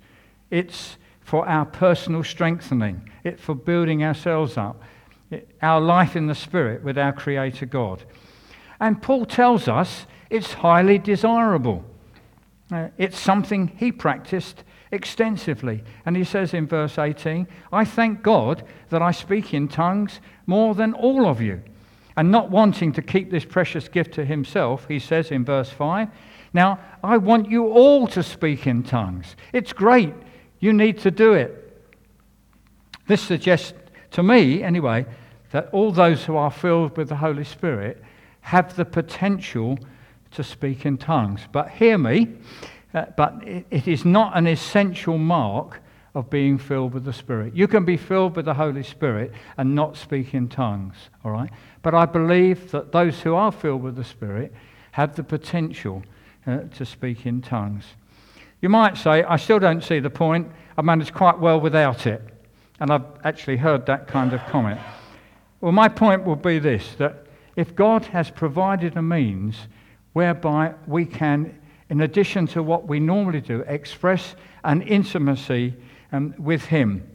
[0.51, 4.81] It's for our personal strengthening, it's for building ourselves up,
[5.61, 8.03] our life in the Spirit with our Creator God.
[8.79, 11.83] And Paul tells us it's highly desirable.
[12.71, 15.83] Uh, it's something he practiced extensively.
[16.05, 20.75] And he says in verse 18, I thank God that I speak in tongues more
[20.75, 21.61] than all of you.
[22.15, 26.09] And not wanting to keep this precious gift to himself, he says in verse 5,
[26.51, 29.35] Now I want you all to speak in tongues.
[29.53, 30.13] It's great.
[30.59, 31.63] You need to do it.
[33.05, 33.73] This suggests
[34.11, 35.05] to me, anyway,
[35.51, 38.03] that all those who are filled with the Holy Spirit
[38.41, 39.77] have the potential
[40.31, 41.41] to speak in tongues.
[41.51, 42.35] But hear me,
[42.93, 45.81] uh, but it, it is not an essential mark
[46.15, 47.55] of being filled with the Spirit.
[47.55, 51.49] You can be filled with the Holy Spirit and not speak in tongues, all right?
[51.83, 54.53] But I believe that those who are filled with the Spirit
[54.91, 56.03] have the potential
[56.47, 57.85] uh, to speak in tongues.
[58.61, 60.51] You might say, I still don't see the point.
[60.75, 62.21] I managed quite well without it.
[62.79, 64.79] And I've actually heard that kind of comment.
[65.61, 69.67] Well, my point will be this that if God has provided a means
[70.13, 71.59] whereby we can,
[71.89, 75.73] in addition to what we normally do, express an intimacy
[76.11, 77.09] um, with Him,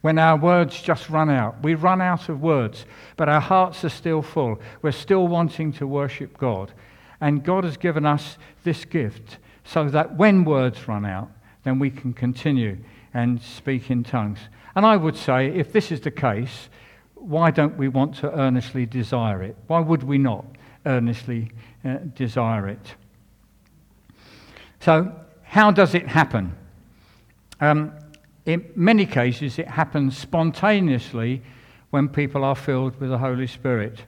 [0.00, 3.90] when our words just run out, we run out of words, but our hearts are
[3.90, 4.60] still full.
[4.82, 6.72] We're still wanting to worship God.
[7.20, 11.30] And God has given us this gift so that when words run out,
[11.64, 12.78] then we can continue
[13.12, 14.38] and speak in tongues.
[14.74, 16.68] And I would say, if this is the case,
[17.14, 19.56] why don't we want to earnestly desire it?
[19.66, 20.44] Why would we not
[20.86, 21.50] earnestly
[21.84, 22.94] uh, desire it?
[24.80, 26.56] So how does it happen?
[27.60, 27.92] Um,
[28.46, 31.42] in many cases, it happens spontaneously
[31.90, 34.04] when people are filled with the Holy Spirit.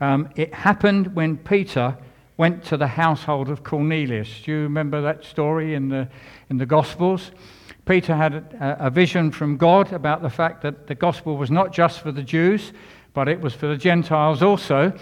[0.00, 1.98] Um, it happened when Peter
[2.36, 4.42] went to the household of Cornelius.
[4.42, 6.08] Do you remember that story in the,
[6.48, 7.30] in the Gospels?
[7.84, 12.00] Peter had a, vision from God about the fact that the gospel was not just
[12.00, 12.72] for the Jews,
[13.12, 14.92] but it was for the Gentiles also,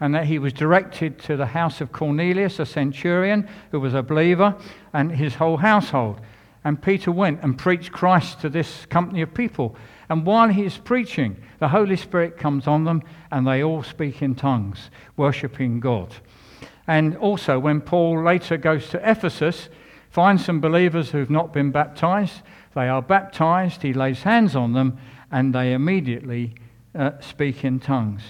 [0.00, 4.02] and that he was directed to the house of Cornelius, a centurion who was a
[4.02, 4.54] believer,
[4.92, 6.20] and his whole household.
[6.62, 9.74] And Peter went and preached Christ to this company of people.
[10.08, 14.22] And while he is preaching, the Holy Spirit comes on them and they all speak
[14.22, 16.14] in tongues, worshipping God.
[16.86, 19.68] And also, when Paul later goes to Ephesus,
[20.10, 22.42] finds some believers who've not been baptized,
[22.74, 24.98] they are baptized, he lays hands on them,
[25.30, 26.54] and they immediately
[26.94, 28.22] uh, speak in tongues.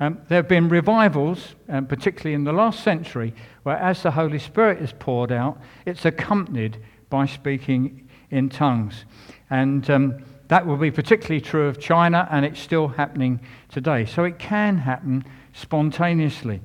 [0.00, 4.38] Um, there have been revivals, um, particularly in the last century, where as the Holy
[4.38, 6.78] Spirit is poured out, it's accompanied
[7.10, 9.04] by speaking in tongues.
[9.50, 14.06] And um, that will be particularly true of China, and it's still happening today.
[14.06, 16.60] So it can happen spontaneously.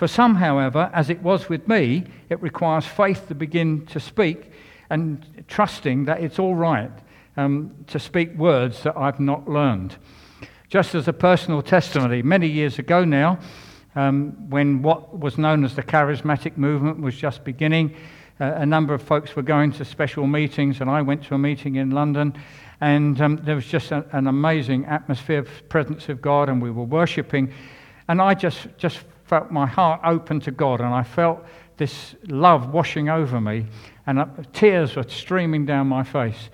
[0.00, 4.50] For some, however, as it was with me, it requires faith to begin to speak
[4.88, 6.90] and trusting that it's all right
[7.36, 9.96] um, to speak words that I've not learned.
[10.70, 13.40] Just as a personal testimony, many years ago now,
[13.94, 17.94] um, when what was known as the charismatic movement was just beginning,
[18.40, 21.38] uh, a number of folks were going to special meetings, and I went to a
[21.38, 22.32] meeting in London,
[22.80, 26.70] and um, there was just a, an amazing atmosphere of presence of God, and we
[26.70, 27.52] were worshipping,
[28.08, 31.44] and I just just felt my heart open to God, and I felt
[31.76, 33.64] this love washing over me,
[34.08, 36.50] and uh, tears were streaming down my face.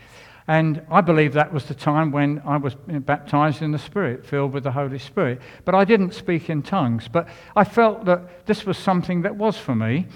[0.47, 4.53] And I believe that was the time when I was baptized in the Spirit, filled
[4.53, 5.41] with the Holy Spirit.
[5.65, 7.09] But I didn't speak in tongues.
[7.09, 10.07] But I felt that this was something that was for me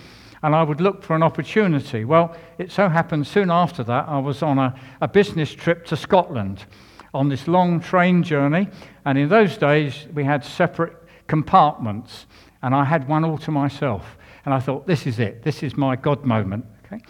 [0.42, 2.04] and I would look for an opportunity.
[2.04, 5.96] Well, it so happened soon after that, I was on a, a business trip to
[5.96, 6.64] Scotland
[7.12, 8.68] on this long train journey,
[9.04, 10.94] and in those days we had separate
[11.26, 12.26] compartments,
[12.62, 14.16] and I had one all to myself.
[14.44, 16.64] And I thought, this is it, this is my God moment.
[16.86, 17.02] Okay?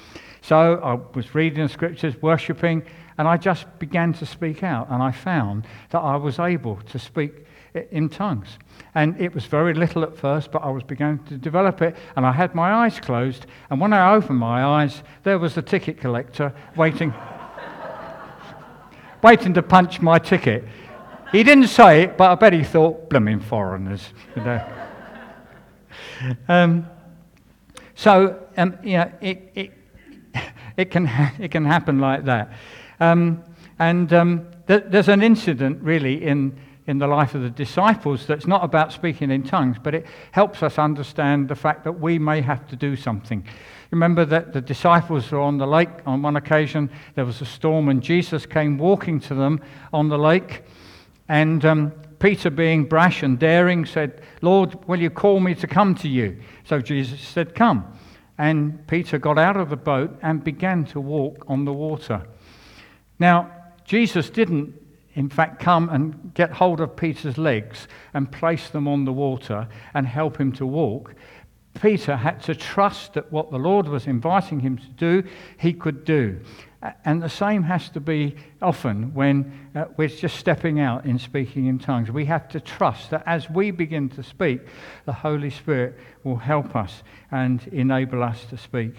[0.43, 2.83] So I was reading the scriptures, worshipping,
[3.19, 6.99] and I just began to speak out, and I found that I was able to
[6.99, 7.45] speak
[7.91, 8.49] in tongues.
[8.95, 12.25] And it was very little at first, but I was beginning to develop it, and
[12.25, 13.47] I had my eyes closed.
[13.69, 17.13] And when I opened my eyes, there was the ticket collector waiting,
[19.23, 20.65] waiting to punch my ticket.
[21.31, 24.13] He didn't say it, but I bet he thought, blooming foreigners.
[24.35, 24.90] You know.
[26.49, 26.87] Um,
[27.95, 29.73] so, um, you know, it, it,
[30.77, 32.53] it, can, ha- it can happen like that.
[32.99, 33.43] Um,
[33.79, 36.59] and um, th- there's an incident, really, in
[36.91, 40.61] in the life of the disciples that's not about speaking in tongues, but it helps
[40.61, 43.47] us understand the fact that we may have to do something.
[43.93, 47.89] Remember that the disciples were on the lake on one occasion, there was a storm,
[47.89, 49.61] and Jesus came walking to them
[49.93, 50.63] on the lake.
[51.29, 55.95] And um, Peter, being brash and daring, said, Lord, will you call me to come
[55.97, 56.41] to you?
[56.65, 57.99] So Jesus said, Come.
[58.39, 62.23] And Peter got out of the boat and began to walk on the water.
[63.19, 63.51] Now,
[63.85, 64.75] Jesus didn't
[65.15, 69.69] in fact, come and get hold of Peter's legs and place them on the water
[69.93, 71.15] and help him to walk.
[71.81, 75.29] Peter had to trust that what the Lord was inviting him to do,
[75.59, 76.41] he could do.
[77.05, 81.67] And the same has to be often when uh, we're just stepping out in speaking
[81.67, 82.11] in tongues.
[82.11, 84.63] We have to trust that as we begin to speak,
[85.05, 88.95] the Holy Spirit will help us and enable us to speak.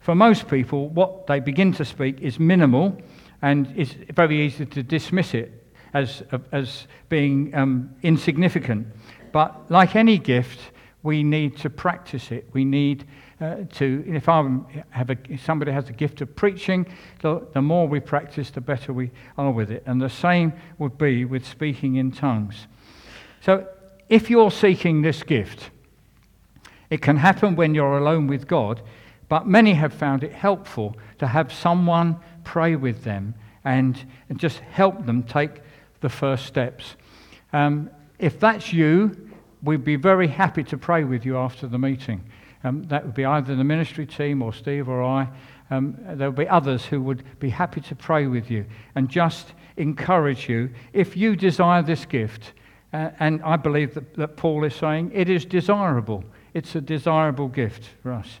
[0.00, 2.98] For most people, what they begin to speak is minimal
[3.40, 8.86] and it's very easy to dismiss it as, as being um, insignificant.
[9.32, 10.60] But like any gift,
[11.02, 12.48] we need to practice it.
[12.52, 13.06] We need
[13.42, 14.48] uh, to, if I
[14.90, 16.86] have a, somebody has a gift of preaching,
[17.22, 19.82] the, the more we practice, the better we are with it.
[19.84, 22.68] And the same would be with speaking in tongues.
[23.40, 23.66] So
[24.08, 25.70] if you're seeking this gift,
[26.88, 28.80] it can happen when you're alone with God,
[29.28, 33.34] but many have found it helpful to have someone pray with them
[33.64, 35.62] and, and just help them take
[36.00, 36.94] the first steps.
[37.52, 39.30] Um, if that's you,
[39.62, 42.22] we'd be very happy to pray with you after the meeting.
[42.64, 45.28] Um, that would be either the ministry team or Steve or I.
[45.70, 49.52] Um, there will be others who would be happy to pray with you and just
[49.76, 52.52] encourage you if you desire this gift.
[52.92, 56.24] Uh, and I believe that, that Paul is saying it is desirable.
[56.52, 58.40] It's a desirable gift for us.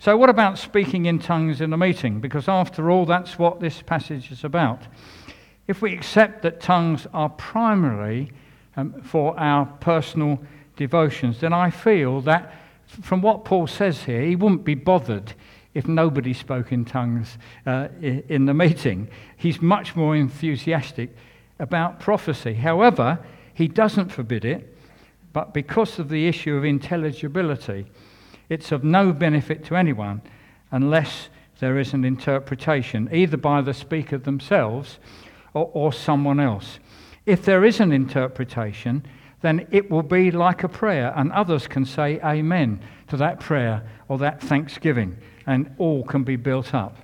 [0.00, 2.20] So, what about speaking in tongues in a meeting?
[2.20, 4.82] Because after all, that's what this passage is about.
[5.66, 8.32] If we accept that tongues are primarily
[8.76, 10.42] um, for our personal
[10.76, 12.52] devotions, then I feel that
[13.02, 15.34] from what Paul says here, he wouldn't be bothered
[15.74, 17.36] if nobody spoke in tongues
[17.66, 19.08] uh, in the meeting.
[19.36, 21.10] He's much more enthusiastic
[21.58, 22.54] about prophecy.
[22.54, 23.18] However,
[23.54, 24.76] he doesn't forbid it,
[25.32, 27.86] but because of the issue of intelligibility,
[28.48, 30.22] it's of no benefit to anyone
[30.70, 31.28] unless
[31.58, 34.98] there is an interpretation, either by the speaker themselves
[35.54, 36.78] or, or someone else.
[37.26, 39.04] If there is an interpretation,
[39.44, 43.86] then it will be like a prayer, and others can say amen to that prayer
[44.08, 46.96] or that thanksgiving, and all can be built up.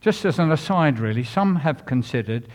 [0.00, 2.48] Just as an aside, really, some have considered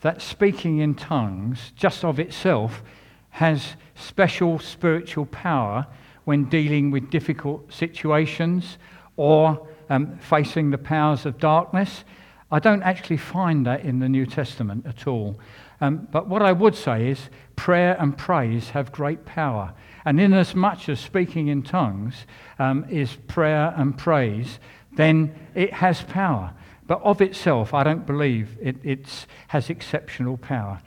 [0.00, 2.82] that speaking in tongues, just of itself,
[3.28, 5.86] has special spiritual power
[6.24, 8.78] when dealing with difficult situations
[9.18, 12.02] or um, facing the powers of darkness.
[12.50, 15.38] I don't actually find that in the New Testament at all.
[15.80, 19.72] Um, but what I would say is prayer and praise have great power.
[20.04, 22.26] And inasmuch as speaking in tongues
[22.58, 24.58] um, is prayer and praise,
[24.96, 26.52] then it has power.
[26.86, 30.80] But of itself, I don't believe it has exceptional power.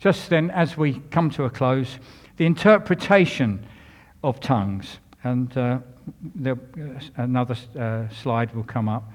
[0.00, 1.98] Just then, as we come to a close,
[2.36, 3.64] the interpretation
[4.22, 4.98] of tongues.
[5.24, 5.78] And uh,
[6.34, 9.10] the, uh, another uh, slide will come up.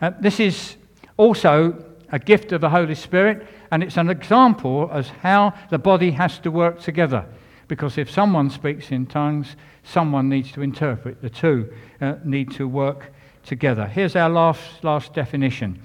[0.00, 0.76] Uh, this is
[1.16, 6.10] also a gift of the Holy Spirit, and it's an example as how the body
[6.10, 7.24] has to work together.
[7.68, 11.22] Because if someone speaks in tongues, someone needs to interpret.
[11.22, 13.12] The two uh, need to work
[13.44, 13.86] together.
[13.86, 15.80] Here's our last, last definition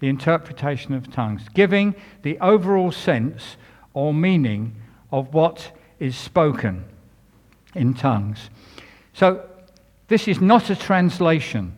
[0.00, 3.56] the interpretation of tongues, giving the overall sense
[3.94, 4.76] or meaning
[5.10, 6.84] of what is spoken
[7.74, 8.48] in tongues.
[9.12, 9.44] So,
[10.06, 11.74] this is not a translation,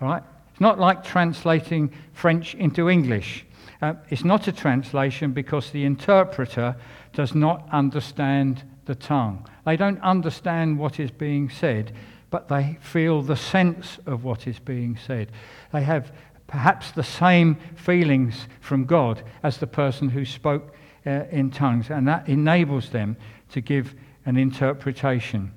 [0.00, 0.22] all right?
[0.54, 3.44] It's not like translating French into English.
[3.82, 6.76] Uh, it's not a translation because the interpreter
[7.12, 9.48] does not understand the tongue.
[9.66, 11.92] They don't understand what is being said,
[12.30, 15.32] but they feel the sense of what is being said.
[15.72, 16.12] They have
[16.46, 20.72] perhaps the same feelings from God as the person who spoke
[21.04, 23.16] uh, in tongues, and that enables them
[23.50, 25.50] to give an interpretation.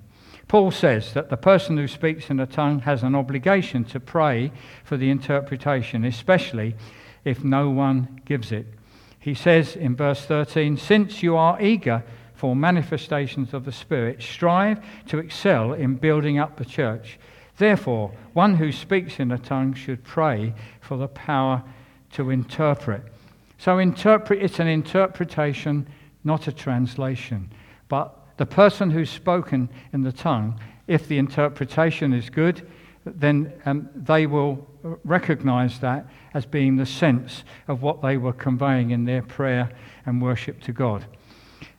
[0.48, 4.52] Paul says that the person who speaks in a tongue has an obligation to pray
[4.84, 6.76] for the interpretation, especially
[7.26, 8.66] if no one gives it.
[9.20, 14.80] He says in verse 13, Since you are eager for manifestations of the Spirit, strive
[15.08, 17.20] to excel in building up the church.
[17.58, 21.64] Therefore, one who speaks in a tongue should pray for the power
[22.14, 23.04] to interpret.
[23.58, 25.88] So, interpret, it's an interpretation,
[26.24, 27.50] not a translation.
[27.90, 32.68] But the person who's spoken in the tongue, if the interpretation is good,
[33.06, 34.68] then um, they will
[35.04, 39.70] recognize that as being the sense of what they were conveying in their prayer
[40.06, 41.06] and worship to God.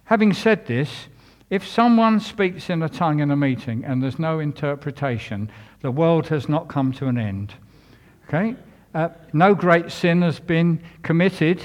[0.05, 1.09] Having said this,
[1.51, 5.51] if someone speaks in a tongue in a meeting and there's no interpretation,
[5.81, 7.55] the world has not come to an end.
[8.27, 8.55] Okay?
[8.95, 11.63] Uh, no great sin has been committed.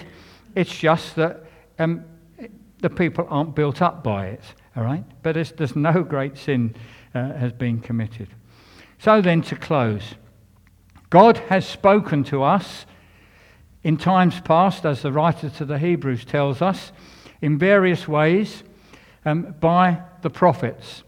[0.55, 1.43] It's just that
[1.79, 2.05] um,
[2.79, 4.43] the people aren't built up by it.
[4.75, 5.03] All right?
[5.21, 6.75] But there's no great sin
[7.13, 8.29] uh, has been committed.
[8.99, 10.15] So then, to close,
[11.09, 12.85] God has spoken to us
[13.83, 16.91] in times past, as the writer to the Hebrews tells us
[17.41, 18.63] in various ways
[19.25, 21.03] um, by the prophets.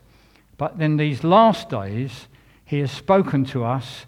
[0.58, 2.28] But in these last days,
[2.66, 4.06] he has spoken to us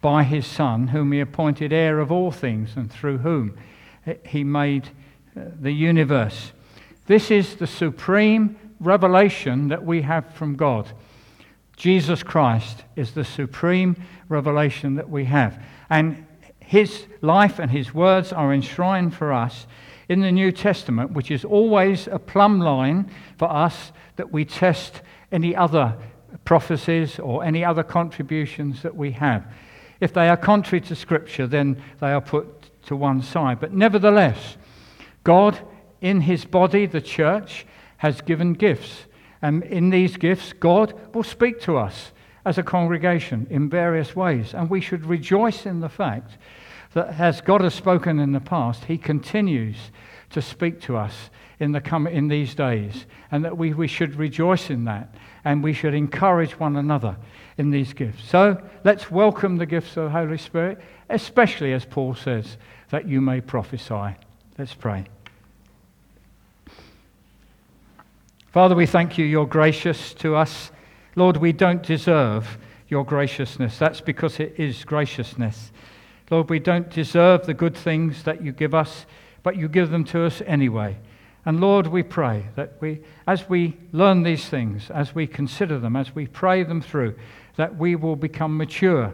[0.00, 3.56] by his Son, whom he appointed heir of all things, and through whom
[4.24, 4.88] he made
[5.36, 6.52] uh, the universe.
[7.06, 10.90] This is the supreme revelation that we have from God.
[11.76, 13.96] Jesus Christ is the supreme
[14.28, 15.62] revelation that we have.
[15.88, 16.26] And
[16.58, 19.66] his life and his words are enshrined for us
[20.08, 25.02] in the New Testament, which is always a plumb line for us that we test
[25.30, 25.96] any other
[26.44, 29.46] prophecies or any other contributions that we have.
[30.00, 33.60] If they are contrary to Scripture, then they are put to one side.
[33.60, 34.56] But nevertheless,
[35.24, 35.58] God,
[36.00, 37.66] in his body, the church,
[37.98, 39.04] has given gifts.
[39.40, 42.12] And in these gifts, God will speak to us
[42.44, 44.54] as a congregation in various ways.
[44.54, 46.38] And we should rejoice in the fact
[46.94, 49.76] that as God has spoken in the past, He continues
[50.30, 51.30] to speak to us
[51.60, 55.62] in, the com- in these days, and that we, we should rejoice in that, and
[55.62, 57.16] we should encourage one another
[57.56, 58.28] in these gifts.
[58.28, 60.78] So let's welcome the gifts of the Holy Spirit,
[61.10, 62.56] especially as Paul says,
[62.90, 64.16] that you may prophesy.
[64.56, 65.06] Let's pray.
[68.50, 70.70] Father, we thank you, you're gracious to us.
[71.16, 72.56] Lord, we don't deserve
[72.88, 73.78] your graciousness.
[73.78, 75.70] That's because it is graciousness.
[76.30, 79.04] Lord, we don't deserve the good things that you give us,
[79.42, 80.96] but you give them to us anyway.
[81.44, 85.94] And Lord, we pray that we, as we learn these things, as we consider them,
[85.94, 87.16] as we pray them through,
[87.56, 89.12] that we will become mature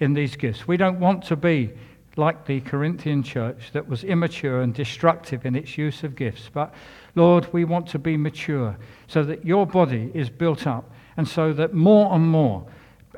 [0.00, 0.66] in these gifts.
[0.66, 1.72] We don't want to be
[2.16, 6.50] like the Corinthian church that was immature and destructive in its use of gifts.
[6.52, 6.74] But
[7.14, 11.52] Lord, we want to be mature so that your body is built up and so
[11.52, 12.66] that more and more,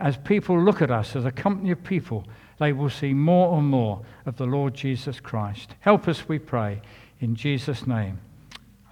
[0.00, 2.24] as people look at us as a company of people,
[2.58, 5.74] they will see more and more of the Lord Jesus Christ.
[5.80, 6.80] Help us, we pray,
[7.20, 8.18] in Jesus' name.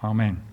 [0.03, 0.52] Amen.